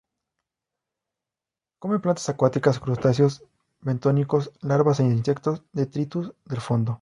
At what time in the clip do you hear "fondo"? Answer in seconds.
6.61-6.89